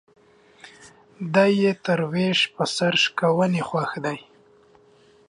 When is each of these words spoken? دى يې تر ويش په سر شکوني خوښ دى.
دى 1.33 1.47
يې 1.61 1.71
تر 1.85 1.99
ويش 2.11 2.39
په 2.55 2.63
سر 2.75 2.93
شکوني 3.03 3.61
خوښ 3.67 3.91
دى. 4.05 4.17